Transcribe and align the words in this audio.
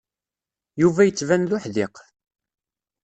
Yuba 0.81 1.01
yettban 1.07 1.41
d 1.49 1.51
uḥdiq. 1.57 1.95